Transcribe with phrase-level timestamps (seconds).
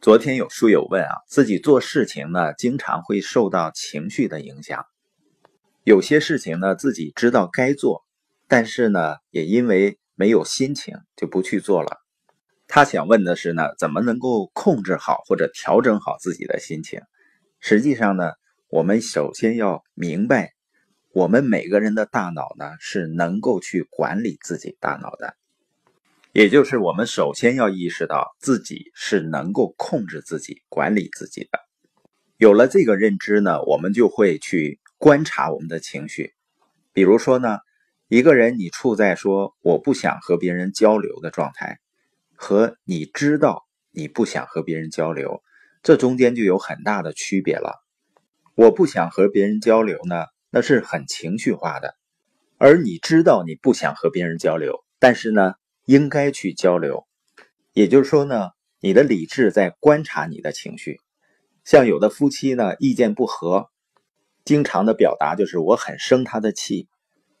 [0.00, 4.86] 昨天有书友问啊，自己做事情呢，经常会受到情绪的影响。
[5.84, 8.02] 有些事情呢，自己知道该做，
[8.48, 11.98] 但是呢，也因为没有心情就不去做了。
[12.66, 17.02] 他想问的是呢，怎么能够控制好或者调整好自己的心情？
[17.60, 18.32] 实际上呢，
[18.70, 20.54] 我们首先要明白，
[21.12, 25.36] 我们每个人的大脑呢，是能够去管理自己大脑的。
[26.32, 31.58] 也就是我们首先要意识到自己是能够控制自己、管理自己的。
[32.36, 36.32] 有了这个认知呢，我们就会去观察我们的情绪。
[36.92, 37.58] 比如说呢，
[38.06, 41.80] 一个人你处在说我不想和别人交流的状态，
[42.36, 45.42] 和你知道你不想和别人交流，
[45.82, 47.82] 这中间就有很大的区别了。
[48.54, 51.88] 我不想和别人交流呢，那是很情绪化的；
[52.56, 55.54] 而你知道你不想和别人交流，但是呢。
[55.90, 57.04] 应该去交流，
[57.72, 61.00] 也就是说呢，你的理智在观察你的情绪。
[61.64, 63.70] 像有的夫妻呢，意见不合，
[64.44, 66.86] 经常的表达就是我很生他的气，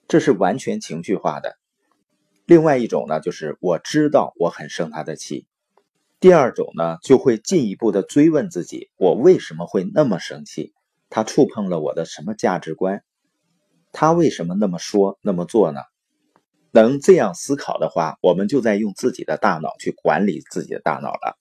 [0.08, 1.58] 这是完全情绪化的。
[2.44, 5.46] 另外一种呢，就是我知道我很生他的气。
[6.18, 10.74] 第二种呢，就会进一步的追问自己，我为什么会那么生气？
[11.08, 13.04] 他触碰了我的什么价值观？
[13.92, 15.80] 他为什么那么说那么做呢？
[16.72, 21.36] 能这样思考的话，我们就在用自己的大脑去管理自己的大脑了。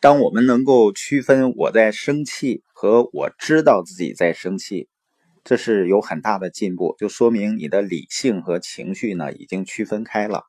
[0.00, 4.88] 当我们能够区分我在生气和我知道自己在生气，
[5.44, 10.44] 这是有很大的进步，就说明你的理性和情绪呢已经区分开了，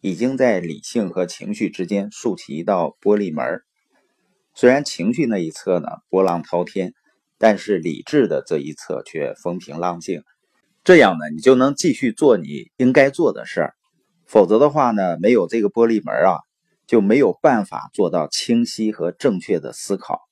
[0.00, 3.62] 已经在理性和情绪之间竖起一道玻璃门。
[4.54, 6.94] 虽然情绪那一侧呢波浪滔天，
[7.38, 10.22] 但是理智的这一侧却风平浪静。
[10.88, 13.74] 这样呢，你就能继续做你应该做的事儿。
[14.24, 16.40] 否则的话呢，没有这个玻璃门啊，
[16.86, 20.22] 就没有办法做到清晰和正确的思考。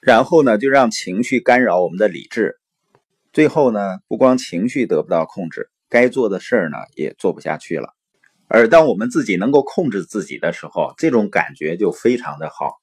[0.00, 2.56] 然后呢，就让情绪干扰我们的理智。
[3.32, 7.90] 最后呢，不光情绪得不到控制，该做的事儿呢也做不下去了。
[8.48, 12.80] 而当我们自己能够控制自己的时候，这种感觉就非常的好。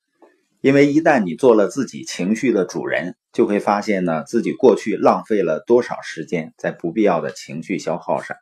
[0.62, 8.38] 因为一旦你做了自己情绪的主人，就会发现呢，自己过去浪费了多少时间在不必要的情绪消耗上。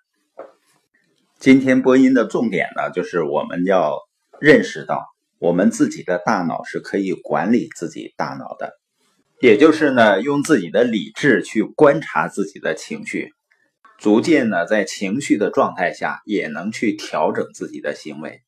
[1.39, 3.97] 今天播音的重点呢，就是我们要
[4.41, 5.05] 认识到，
[5.39, 8.73] 我们自己的大脑是可以管理自己大脑的，
[9.39, 13.31] 也就是呢，用自己的理智去观察自己的情绪，
[13.97, 18.41] 逐渐呢，在情绪的状态下，也能去调整自己的行为。